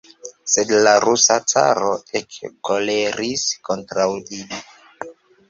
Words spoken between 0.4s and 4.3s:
Sed la rusa caro ekkoleris kontraŭ